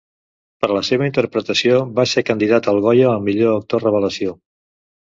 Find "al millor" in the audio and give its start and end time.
3.15-3.63